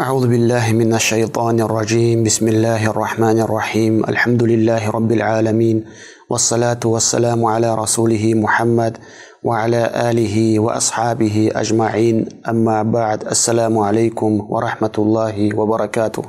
[0.00, 5.84] أعوذ بالله من الشيطان الرجيم بسم الله الرحمن الرحيم الحمد لله رب العالمين
[6.30, 8.98] والصلاة والسلام على رسوله محمد
[9.42, 16.24] وعلى آله وأصحابه أجمعين أما بعد السلام عليكم ورحمة الله وبركاته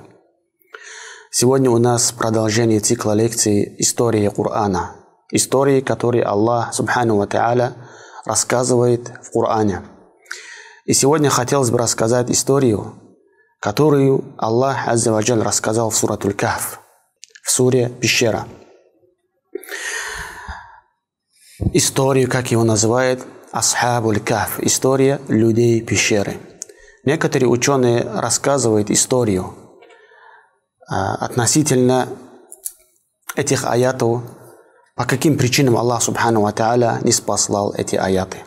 [1.32, 4.92] Сегодня у нас продолжение цикла лекций «История Корана».
[5.32, 7.74] Истории, которые Аллах, Субхану Ва Та'аля,
[8.26, 9.82] рассказывает в Коране.
[10.86, 12.94] И сегодня хотелось бы рассказать историю,
[13.61, 16.81] которую Аллах Аззаваджаль рассказал в Суратуль Кахф,
[17.43, 18.47] в суре «Пещера».
[21.75, 23.21] Историю, как его называют,
[23.53, 26.39] Асхабуль Кахф, история людей пещеры.
[27.05, 29.55] Некоторые ученые рассказывают историю
[30.89, 32.09] а, относительно
[33.37, 34.23] этих аятов,
[34.97, 38.39] по каким причинам Аллах Субхану Ва не спаслал эти аяты.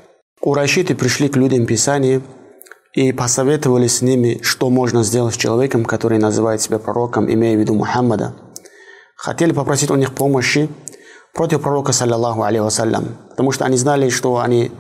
[0.42, 2.22] Урайшиты пришли к людям Писания
[2.94, 7.60] и посоветовали с ними, что можно сделать с человеком, который называет себя пророком, имея в
[7.60, 8.36] виду Мухаммада.
[9.16, 10.70] Хотели попросить у них помощи
[11.34, 14.72] против пророка, саллиллаху алейхи вассалям, потому что они знали, что они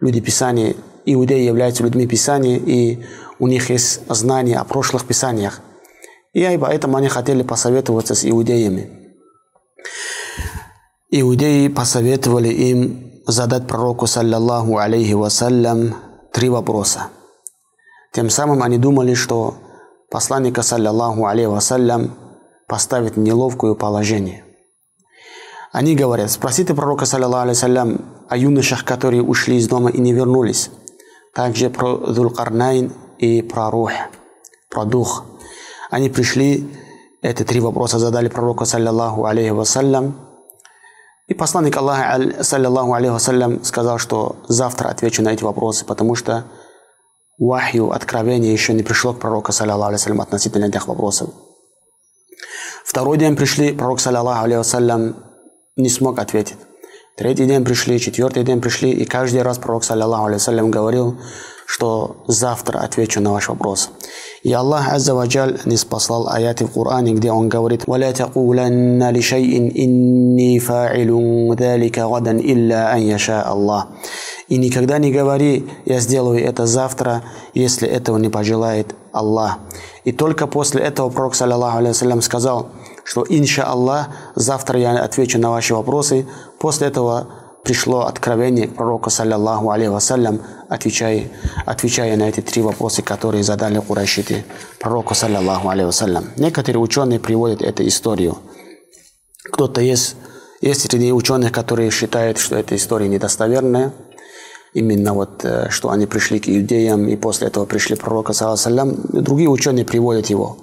[0.00, 0.74] люди Писания,
[1.06, 3.02] иудеи являются людьми Писания, и
[3.38, 5.60] у них есть знания о прошлых Писаниях.
[6.34, 8.90] И поэтому они хотели посоветоваться с иудеями.
[11.10, 15.94] Иудеи посоветовали им задать пророку, саллиллаху алейхи вассалям,
[16.32, 17.08] три вопроса–
[18.12, 19.54] тем самым они думали, что
[20.10, 22.14] посланника, саллиллаху алейhi вассалям,
[22.66, 24.44] поставит в неловкое положение.
[25.72, 30.12] Они говорят, спросите пророка, саллиллаху алейhi вассалям, о юношах, которые ушли из дома и не
[30.12, 30.70] вернулись.
[31.34, 33.92] Также про Дулкарнайн и про Рух,
[34.70, 35.24] про дух.
[35.90, 36.68] Они пришли,
[37.22, 40.14] эти три вопроса задали пророку, саллиллаху алейхи вассалям.
[41.28, 46.44] И посланник Аллаха, саллиллаху алейхи вассалям, сказал, что завтра отвечу на эти вопросы, потому что
[47.38, 51.30] вахью, откровение еще не пришло к пророку, саллиллаху алейhi относительно этих вопросов.
[52.84, 55.14] Второй день пришли, пророк, саллиллаху алейhi
[55.76, 56.58] не смог ответить.
[57.17, 61.17] Третий день пришли, четвертый день пришли, и каждый раз пророк, саллиллаху алейhi говорил,
[61.71, 63.89] что завтра отвечу на ваш вопрос.
[64.43, 69.71] И Аллах Азза Ваджаль не спасал аяты в Коране, где Он говорит «وَلَا تَقُولَنَّ لِشَيْءٍ
[69.75, 71.09] إِنِّي فَاعِلٌ
[71.55, 73.83] ذَلِكَ غَدًا إِلَّا أَنْ يَشَاءَ اللَّهِ
[74.49, 77.23] И никогда не говори «я сделаю это завтра,
[77.53, 79.59] если этого не пожелает Аллах».
[80.03, 82.69] И только после этого Пророк, саллиллаху алейhi сказал,
[83.06, 86.26] что «Инша Аллах, завтра я отвечу на ваши вопросы».
[86.58, 87.28] После этого
[87.62, 91.30] пришло откровение к пророку, саллиллаху алейхи вассалям, отвечая,
[91.64, 94.44] отвечая на эти три вопроса, которые задали курайшиты
[94.80, 96.24] пророку, саллиллаху алейхи вассалям.
[96.36, 98.38] Некоторые ученые приводят эту историю.
[99.52, 100.16] Кто-то есть,
[100.60, 103.92] есть среди ученых, которые считают, что эта история недостоверная,
[104.74, 109.48] именно вот, э, что они пришли к иудеям, и после этого пришли пророка, саллиллаху Другие
[109.48, 110.56] ученые приводят его.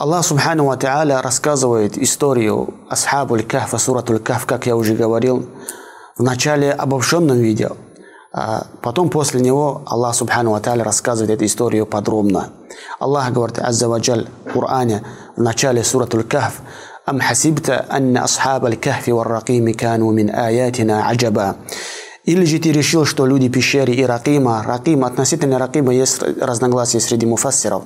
[0.00, 5.44] Аллах Субхану Ва Та'аля рассказывает историю Асхабуль Кахфа, Суратуль Кахф, как я уже говорил,
[6.16, 7.68] в начале обобщенном виде.
[8.32, 12.48] А потом после него Аллах Субхану Ва рассказывает эту историю подробно.
[12.98, 15.04] Аллах говорит Азза Ваджаль в Коране
[15.36, 16.62] в начале суратуль Кахф
[17.04, 21.56] «Ам хасибта анна асхаб аль-кахфи вар-ракими кану мин аятина аджаба».
[22.30, 27.26] Или же ты решил, что люди пещеры и Ракима, Ракима, относительно Ракима есть разногласия среди
[27.26, 27.82] муфассиров.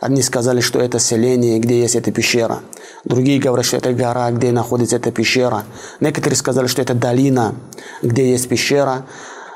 [0.00, 2.60] Одни сказали, что это селение, где есть эта пещера.
[3.04, 5.64] Другие говорят, что это гора, где находится эта пещера.
[6.00, 7.54] Некоторые сказали, что это долина,
[8.00, 9.04] где есть пещера.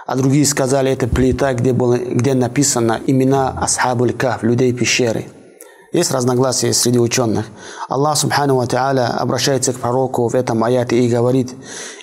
[0.04, 5.24] А другие сказали, это плита, где, было, где написано имена Асхабуль Каф, людей пещеры.
[5.96, 7.46] Есть разногласия среди ученых.
[7.88, 8.66] Аллах Субхану Ва
[9.18, 11.54] обращается к пророку в этом аяте и говорит,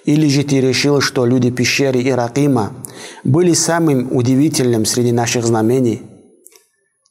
[0.04, 2.74] «Или же ты решил, что люди пещеры и Ракима
[3.24, 6.02] были самым удивительным среди наших знамений?»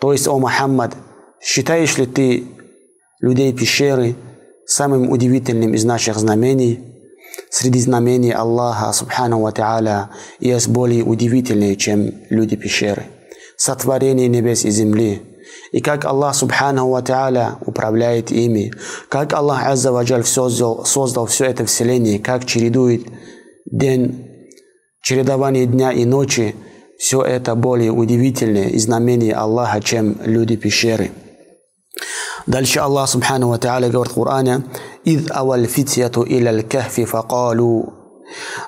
[0.00, 0.96] То есть, о Мухаммад,
[1.40, 2.48] считаешь ли ты
[3.20, 4.16] людей пещеры
[4.66, 6.80] самым удивительным из наших знамений?
[7.48, 10.10] Среди знамений Аллаха Субхану Ва
[10.40, 13.04] есть более удивительные, чем люди пещеры.
[13.56, 15.22] Сотворение небес и земли–
[15.71, 18.71] и как Аллах Субхану Ва Та'аля управляет ими,
[19.09, 23.07] как Аллах Азза Ваджаль создал, создал все это вселение, как чередует
[23.65, 24.47] день,
[25.01, 26.55] чередование дня и ночи,
[26.97, 31.11] все это более удивительное и знамение Аллаха, чем люди пещеры.
[32.45, 34.63] Дальше Аллах Субхану Ва Та'аля говорит в Коране,
[35.05, 37.93] «Идh awal фитьяту иля кахфи факалу,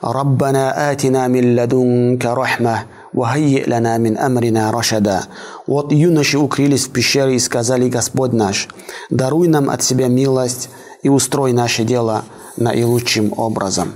[0.03, 5.23] ربنا آتنا من لدنك رحمة وهيئ لنا من أمرنا رشدا
[5.67, 8.67] Вот юноши укрылись в пещере и сказали, Господь наш,
[9.09, 10.69] даруй нам от Тебя милость
[11.03, 12.23] и устрой наше дело
[12.57, 13.93] наилучшим образом.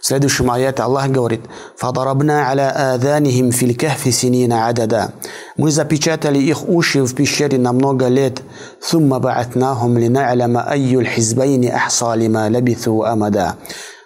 [0.00, 1.40] В следующем аяте Аллах говорит,
[1.76, 5.14] «Фадарабна аля аданихим фил кахфи синина адада».
[5.56, 8.40] Мы запечатали их уши в пещере на много лет.
[8.80, 13.56] «Сумма баатнахум лина'ляма айюл хизбайни ахса лима лабитhu амада».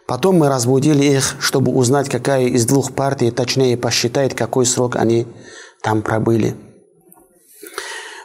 [0.07, 5.27] Потом мы разбудили их, чтобы узнать, какая из двух партий точнее посчитает, какой срок они
[5.81, 6.55] там пробыли.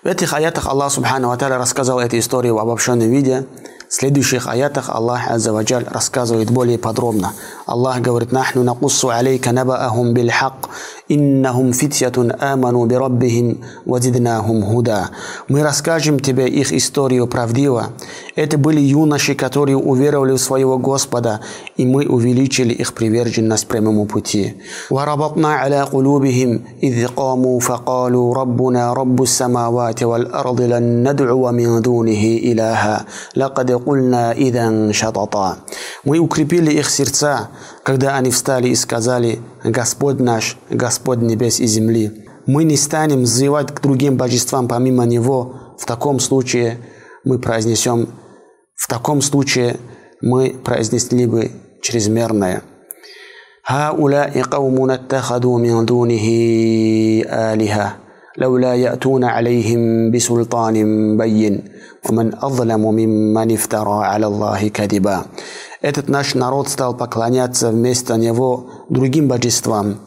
[0.02, 3.46] В этих аятах Аллах Субхану Ва рассказал эту историю в обобщенном виде–
[3.95, 7.33] следующих аятах Аллах Аззаваджаль рассказывает более подробно.
[7.65, 10.69] Аллах говорит, «Нахну накуссу алейка набаахум бильхак,
[11.07, 15.09] иннахум фитьятун аману бираббихим вазиднахум худа».
[15.47, 17.87] Мы расскажем тебе их историю правдиво.
[18.35, 21.39] Это были юноши, которые уверовали в своего Господа,
[21.77, 24.61] и мы увеличили их приверженность прямому пути.
[24.89, 33.05] «Варабатна аля кулубихим, إذ قاموا فقالوا ربنا رب السماوات والأرض لن ندعو من دونه إلها
[33.35, 35.57] لقد قلنا إذا شططا
[36.03, 37.49] Мы укрепили их сердца,
[37.83, 42.25] когда они встали и сказали «Господь наш, Господь небес и земли».
[42.45, 45.75] Мы не станем взывать к другим божествам помимо Него.
[45.79, 46.77] В таком случае
[47.23, 48.09] мы произнесем,
[48.75, 49.77] в таком случае
[50.21, 51.51] мы произнесли бы
[51.81, 52.61] чрезмерное.
[53.67, 56.27] هؤلاء قوم اتخذوا من دونه
[57.25, 57.95] آلهة
[58.39, 60.75] لولا يأتون عليهم بسلطان
[61.17, 61.63] بين
[62.09, 65.25] ومن أظلم ممن افترى على الله كذبا
[65.81, 69.99] Этот наш народ стал поклоняться вместо него другим божествам.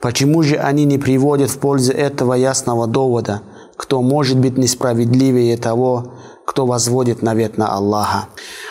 [0.00, 3.40] Почему же они не приводят в пользу этого ясного довода?
[3.76, 6.12] Кто может быть несправедливее того,
[6.44, 8.26] кто возводит навет на Аллаха?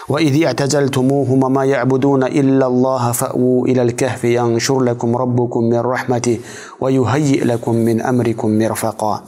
[0.10, 6.40] وإذ اعتزلتموهم ما يعبدون إلا الله فأووا إلى الكهف ينشر لكم ربكم من رحمته
[6.80, 9.24] ويهيئ لكم من أمركم مرفقا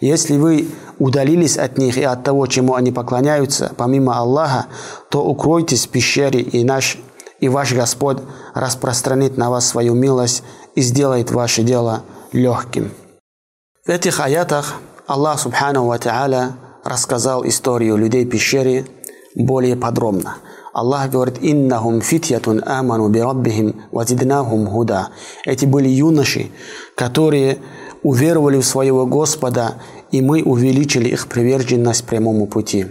[0.00, 0.68] Если вы
[1.00, 4.66] удалились от них и от того, чему они поклоняются, помимо Аллаха,
[5.10, 6.98] то укройтесь в пещере, и, наш,
[7.40, 8.18] и ваш Господь
[8.54, 10.44] распространит на вас свою милость
[10.76, 12.02] и сделает ваше дело
[12.32, 12.92] легким.
[13.84, 14.74] В этих аятах
[15.08, 16.52] Аллах Субхану Ва Та'аля
[16.84, 18.86] рассказал историю людей пещеры
[19.35, 20.37] более подробно.
[20.73, 25.09] Аллах говорит, «Иннахум фитьятун аману би раббихим вазиднахум худа».
[25.45, 26.49] Эти были юноши,
[26.95, 27.59] которые
[28.01, 29.75] уверовали в своего Господа,
[30.11, 32.87] и мы увеличили их приверженность прямому пути.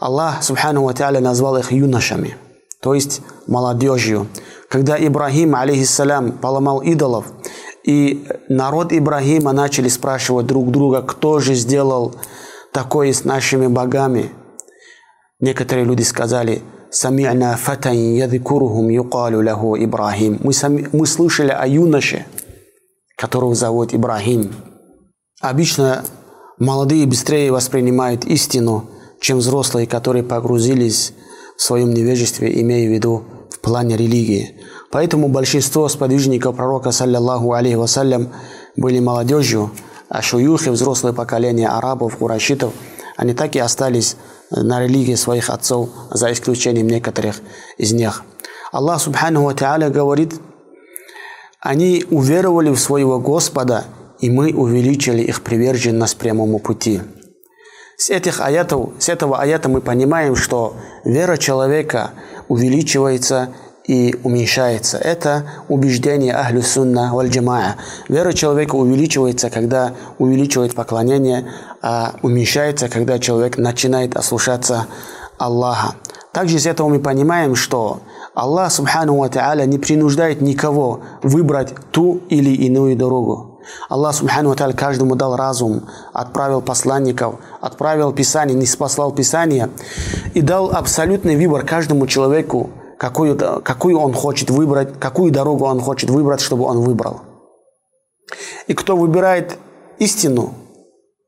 [0.00, 2.36] Аллах, субхану ва назвал их юношами,
[2.80, 4.26] то есть молодежью.
[4.68, 7.26] Когда Ибрахим, алейхиссалям, поломал идолов,
[7.84, 12.14] и народ Ибрахима начали спрашивать друг друга, кто же сделал
[12.72, 14.30] такое с нашими богами.
[15.40, 20.38] Некоторые люди сказали, «Сами'на фатан ядикурухум юкалю лаху Ибрахим».
[20.42, 22.26] Мы, сами, мы слышали о юноше,
[23.16, 24.52] которого зовут Ибрахим.
[25.40, 26.04] Обычно
[26.58, 28.90] молодые быстрее воспринимают истину,
[29.20, 31.12] чем взрослые, которые погрузились
[31.56, 34.56] в своем невежестве, имея в виду в плане религии.
[34.90, 38.30] Поэтому большинство сподвижников пророка, саллиллаху алейхи вассалям,
[38.76, 39.70] были молодежью,
[40.08, 42.72] а шуюхи, взрослое поколение арабов, курашитов,
[43.18, 44.16] они так и остались
[44.50, 47.36] на религии своих отцов, за исключением некоторых
[47.76, 48.22] из них.
[48.72, 49.52] Аллах Субхану Ва
[49.90, 50.32] говорит–
[51.60, 53.84] они уверовали в своего Господа,
[54.20, 57.00] и мы увеличили их приверженность прямому пути.
[57.96, 62.12] С этих аятов, с этого аята мы понимаем, что вера человека
[62.46, 63.52] увеличивается
[63.88, 64.98] и уменьшается.
[64.98, 67.76] Это убеждение Ахлю Сунна валь Джамаа.
[68.08, 71.46] Вера человека увеличивается, когда увеличивает поклонение,
[71.82, 74.86] а уменьшается, когда человек начинает ослушаться
[75.38, 75.94] Аллаха.
[76.32, 78.00] Также с этого мы понимаем, что
[78.34, 83.58] Аллах Субхану Ва не принуждает никого выбрать ту или иную дорогу.
[83.88, 89.70] Аллах Субхану Ва Та'аля каждому дал разум, отправил посланников, отправил Писание, не спаслал Писание
[90.34, 96.10] и дал абсолютный выбор каждому человеку, какую, какую он хочет выбрать, какую дорогу он хочет
[96.10, 97.20] выбрать, чтобы он выбрал.
[98.66, 99.56] И кто выбирает
[99.98, 100.52] истину,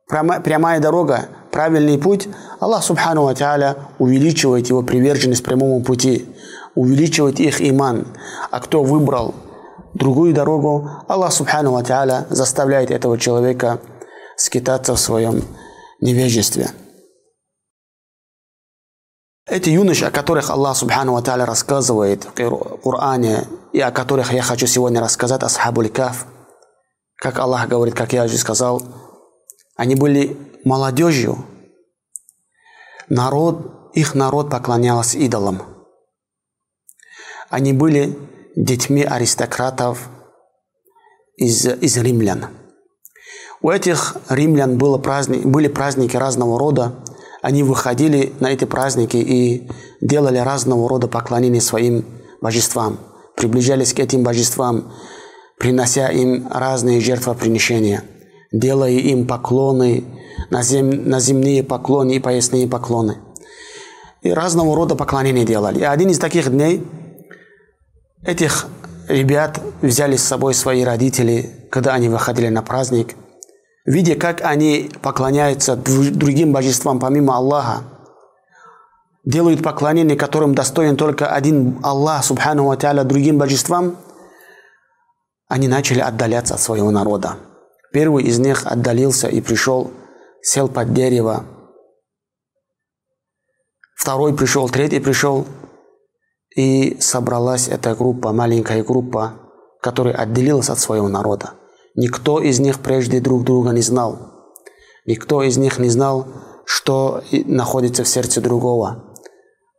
[0.08, 6.26] прямая, дорога, правильный путь, Аллах Субхану Ва увеличивает его приверженность прямому пути
[6.74, 8.06] увеличивает их иман.
[8.50, 9.34] А кто выбрал
[9.94, 13.80] другую дорогу, Аллах Субхану Ва заставляет этого человека
[14.36, 15.42] скитаться в своем
[16.00, 16.70] невежестве.
[19.50, 22.32] Эти юноши, о которых Аллах Субхану Ва рассказывает в
[22.82, 26.26] Коране, и о которых я хочу сегодня рассказать, Асхабуль Каф,
[27.16, 28.82] как Аллах говорит, как я уже сказал,
[29.76, 31.44] они были молодежью.
[33.08, 35.62] Народ, их народ поклонялся идолам–
[37.50, 38.16] они были
[38.54, 40.08] детьми аристократов
[41.36, 42.46] из, из римлян.
[43.60, 46.94] У этих римлян было праздник, были праздники разного рода.
[47.42, 49.68] Они выходили на эти праздники и
[50.00, 52.04] делали разного рода поклонения своим
[52.40, 52.98] божествам.
[53.36, 54.92] приближались к этим божествам,
[55.58, 58.04] принося им разные жертвоприношения,
[58.52, 60.04] делая им поклоны,
[60.50, 63.18] на, зем, земные поклоны и поясные поклоны.
[64.20, 65.78] И разного рода поклонения делали.
[65.80, 66.86] И один из таких дней
[68.22, 68.66] этих
[69.08, 73.14] ребят взяли с собой свои родители, когда они выходили на праздник,
[73.84, 77.82] видя, как они поклоняются другим божествам помимо Аллаха,
[79.24, 83.96] делают поклонение, которым достоин только один Аллах, субхану ва другим божествам,
[85.48, 87.36] они начали отдаляться от своего народа.
[87.92, 89.90] Первый из них отдалился и пришел,
[90.42, 91.44] сел под дерево.
[93.96, 95.46] Второй пришел, третий пришел.
[96.56, 99.34] И собралась эта группа, маленькая группа,
[99.82, 101.54] которая отделилась от своего народа.
[101.94, 104.18] Никто из них прежде друг друга не знал.
[105.06, 106.26] Никто из них не знал,
[106.64, 109.04] что находится в сердце другого.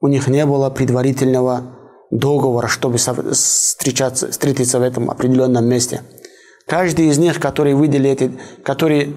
[0.01, 1.77] У них не было предварительного
[2.09, 6.01] договора, чтобы встречаться, встретиться в этом определенном месте.
[6.67, 9.13] Каждый из них, которые, видели эти, которые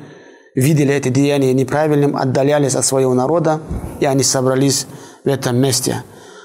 [0.54, 3.60] видели это деяние неправильным, отдалялись от своего народа,
[4.00, 4.86] и они собрались
[5.24, 6.04] в этом месте.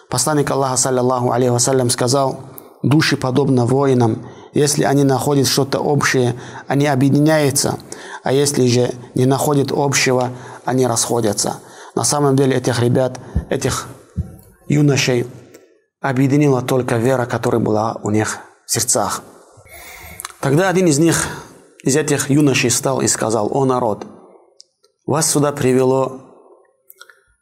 [0.09, 2.39] Посланник Аллаха, саллиллаху алейхи вассалям, сказал,
[2.81, 6.35] души подобно воинам, если они находят что-то общее,
[6.67, 7.79] они объединяются,
[8.23, 10.31] а если же не находят общего,
[10.65, 11.59] они расходятся.
[11.95, 13.87] На самом деле этих ребят, этих
[14.67, 15.27] юношей
[16.01, 19.21] объединила только вера, которая была у них в сердцах.
[20.39, 21.27] Тогда один из них,
[21.83, 24.05] из этих юношей стал и сказал, «О народ,
[25.05, 26.21] вас сюда привело,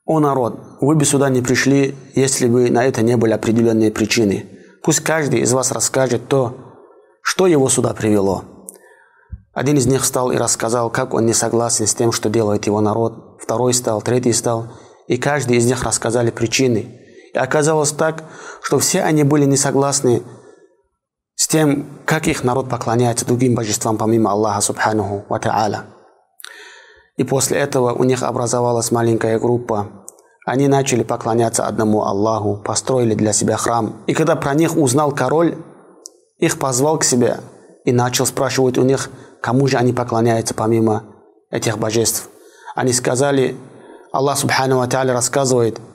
[0.05, 4.45] о народ, вы бы сюда не пришли, если бы на это не были определенные причины.
[4.81, 6.66] Пусть каждый из вас расскажет то,
[7.27, 8.43] что его сюда привело».
[9.53, 12.79] Один из них встал и рассказал, как он не согласен с тем, что делает его
[12.79, 13.39] народ.
[13.41, 14.67] Второй стал, третий стал.
[15.07, 16.93] И каждый из них рассказали причины–
[17.37, 18.23] и оказалось так,
[18.63, 20.23] что все они были не согласны
[21.35, 25.81] с тем, как их народ поклоняется другим божествам помимо Аллаха Субханаху Ва Та'аля.
[27.17, 30.05] И после этого у них образовалась маленькая группа.
[30.47, 34.01] Они начали поклоняться одному Аллаху, построили для себя храм.
[34.07, 35.57] И когда про них узнал король,
[36.39, 37.39] их позвал к себе
[37.85, 39.09] и начал спрашивать у них,
[39.41, 41.03] кому же они поклоняются помимо
[41.51, 42.29] этих божеств.
[42.75, 43.55] Они сказали,
[44.11, 45.79] Аллах Субхану Ва рассказывает–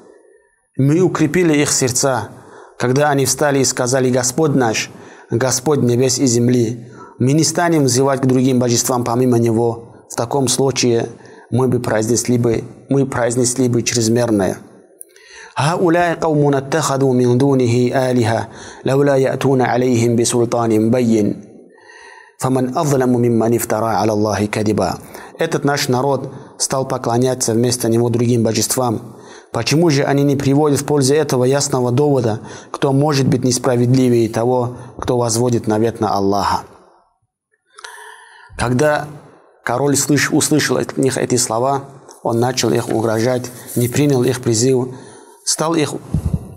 [0.79, 2.31] мы укрепили их сердца,
[2.79, 4.91] когда они встали и сказали «Господь наш,
[5.31, 10.07] Господь небес и земли, мы не станем взывать к другим божествам помимо Него.
[10.09, 11.11] В таком случае
[11.51, 14.57] мы бы произнесли бы, мы произнесли бы чрезмерное».
[15.58, 18.48] هؤلاء قوم اتخذوا من دونه آلهة
[18.86, 21.44] لولا يأتون عليهم بسلطان بين
[22.40, 24.98] فمن أظلم ممن افترى على الله كذبا
[25.40, 29.16] Этот наш народ стал поклоняться вместо него другим божествам.
[29.52, 32.40] Почему же они не приводят в пользу этого ясного довода,
[32.72, 36.64] кто может быть несправедливее того, кто возводит навет на Аллаха?
[38.58, 39.08] Когда
[39.64, 39.96] король
[40.32, 41.84] услышал от них эти слова,
[42.24, 44.90] он начал их угрожать, не принял их призыв,
[45.45, 45.95] стал их,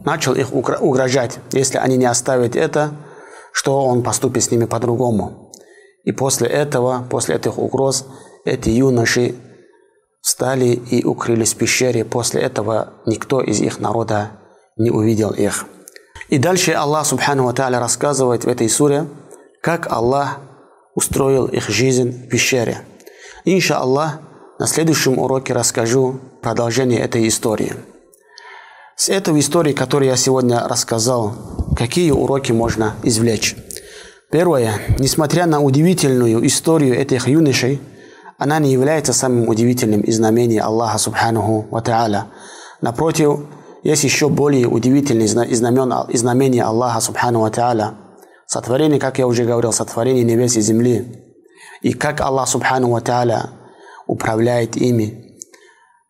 [0.04, 2.92] начал их угрожать, если они не оставят это,
[3.52, 5.52] что он поступит с ними по-другому.
[6.04, 8.06] И после этого, после этих угроз,
[8.46, 9.36] эти юноши
[10.22, 12.06] встали и укрылись в пещере.
[12.06, 14.32] После этого никто из их народа
[14.78, 15.66] не увидел их.
[16.30, 19.08] И дальше Аллах Субхану Ва рассказывает в этой суре,
[19.62, 20.40] как Аллах
[20.96, 22.82] устроил их жизнь в пещере.
[23.46, 24.20] Инша Аллах,
[24.58, 27.74] на следующем уроке расскажу продолжение этой истории.
[28.98, 31.34] С этой истории, которую я сегодня рассказал,
[31.76, 33.54] какие уроки можно извлечь?
[34.32, 34.80] Первое.
[35.00, 37.82] Несмотря на удивительную историю этих юношей,
[38.38, 42.28] она не является самым удивительным из знамений Аллаха Субханаху Ва Та'аля.
[42.80, 43.42] Напротив,
[43.84, 47.96] есть еще более удивительные знамен, знамения Аллаха Субхану Ва Та'аля.
[48.46, 51.22] Сотворение, как я уже говорил, сотворение небес и земли.
[51.82, 53.50] И как Аллах Субхану Ва Та'аля
[54.08, 55.25] управляет ими.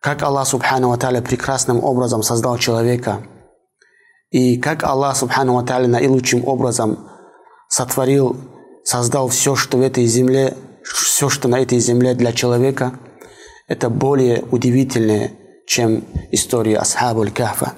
[0.06, 3.26] Как Аллах Субхану Ва прекрасным образом создал человека.
[4.30, 7.08] И как Аллах Субхану Ва наилучшим образом
[7.68, 8.36] сотворил,
[8.84, 13.00] создал все, что в этой земле все, что на этой земле для человека,
[13.66, 15.32] это более удивительное,
[15.66, 17.72] чем история Асхабуль Кахфа.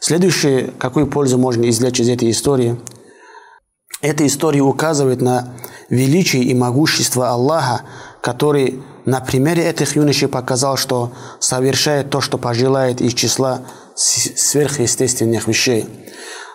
[0.00, 2.76] Следующее, какую пользу можно извлечь из этой истории?
[4.00, 5.54] Эта история указывает на
[5.90, 7.82] величие и могущество Аллаха,
[8.20, 13.62] который на примере этих юношей показал, что совершает то, что пожелает из числа
[13.94, 15.86] сверхъестественных вещей.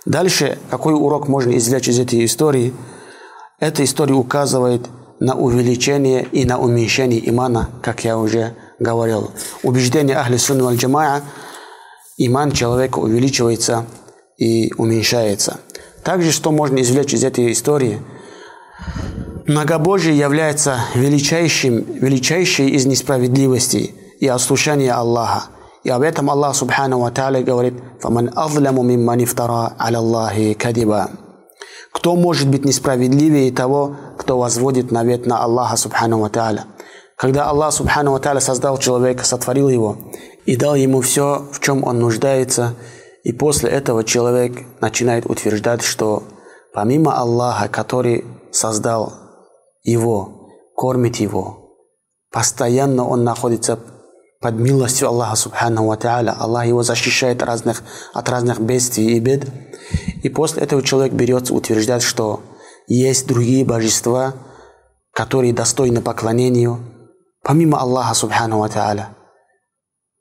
[0.05, 2.73] Дальше, какой урок можно извлечь из этой истории?
[3.59, 4.87] Эта история указывает
[5.19, 9.31] на увеличение и на уменьшение имана, как я уже говорил.
[9.63, 11.23] Убеждение Ахли Сунны валь Джамаа,
[12.17, 13.85] иман человека увеличивается
[14.37, 15.59] и уменьшается.
[16.03, 17.99] Также что можно извлечь из этой истории?
[19.47, 25.45] Многобожие является величайшим, величайшей из несправедливостей и ослушания Аллаха.
[25.85, 31.11] И об этом Аллах Субхану Ва Тааля говорит «Фаман азламу мимман ифтара аля Аллахи кадиба».
[31.93, 36.65] Кто может быть несправедливее того, кто возводит навет на Аллаха Субхану Ва Тааля?
[37.15, 39.97] Когда Аллах Субхану Ва Тааля создал человека, сотворил его
[40.45, 42.75] и дал ему все, в чем он нуждается,
[43.23, 46.23] и после этого человек начинает утверждать, что
[46.73, 49.26] помимо Аллаха, который создал
[49.91, 51.77] его, кормит его,
[52.31, 53.79] постоянно он находится
[54.39, 56.35] под милостью Аллаха Субхану Ва Тааля.
[56.37, 59.49] Аллах его защищает разных, от разных бедствий и бед.
[60.21, 62.41] И после этого человек берется утверждать, что
[62.87, 64.33] есть другие божества,
[65.13, 66.79] которые достойны поклонению,
[67.41, 69.15] помимо Аллаха Субхану Ва Тааля.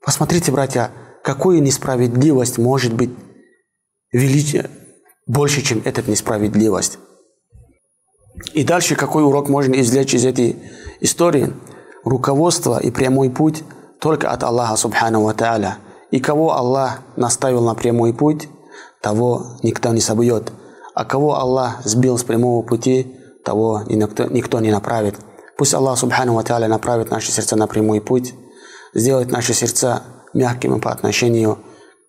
[0.03, 0.93] Посмотрите, братья,
[1.23, 3.11] какую несправедливость может быть
[4.13, 4.71] величие,
[5.27, 6.99] больше, чем эта несправедливость.
[8.53, 10.57] И дальше какой урок можно извлечь из этой
[11.01, 11.53] истории?
[12.05, 13.65] Руководство и прямой путь
[14.01, 15.79] только от Аллаха Субхану Ва Тааля.
[16.11, 18.49] И кого Аллах наставил на прямой путь,
[19.01, 20.53] того никто не собьет.
[20.95, 25.17] А кого Аллах сбил с прямого пути, того никто, никто не направит.
[25.57, 28.35] Пусть Аллах Субхану Ва Тааля направит наши сердца на прямой путь,
[28.95, 30.03] сделает наши сердца
[30.33, 31.57] мягкими по отношению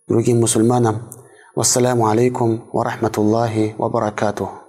[0.05, 1.10] к другим мусульманам.
[1.55, 4.66] Вассаляму алейкум ва рахматуллахи ва баракатух.